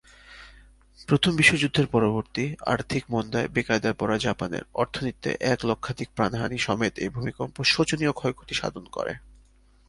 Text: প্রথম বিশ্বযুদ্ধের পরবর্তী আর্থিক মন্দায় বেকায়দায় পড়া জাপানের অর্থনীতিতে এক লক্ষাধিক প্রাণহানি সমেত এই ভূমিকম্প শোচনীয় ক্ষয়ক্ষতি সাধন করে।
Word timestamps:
প্রথম 1.07 1.31
বিশ্বযুদ্ধের 1.35 1.87
পরবর্তী 1.87 2.45
আর্থিক 2.65 3.03
মন্দায় 3.09 3.47
বেকায়দায় 3.47 3.97
পড়া 3.99 4.17
জাপানের 4.17 4.63
অর্থনীতিতে 4.73 5.29
এক 5.53 5.59
লক্ষাধিক 5.65 6.09
প্রাণহানি 6.15 6.57
সমেত 6.57 6.93
এই 6.97 7.09
ভূমিকম্প 7.09 7.55
শোচনীয় 7.63 8.11
ক্ষয়ক্ষতি 8.11 8.53
সাধন 8.53 8.85
করে। 8.91 9.13